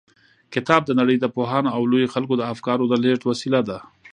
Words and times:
کتاب 0.53 0.81
د 0.85 0.91
نړۍ 0.99 1.17
د 1.19 1.25
پوهانو 1.35 1.69
او 1.75 1.81
لويو 1.91 2.11
خلکو 2.15 2.33
د 2.37 2.43
افکارو 2.53 2.89
د 2.91 2.93
لېږد 3.03 3.23
وسیله 3.31 3.59
ده. 3.69 3.77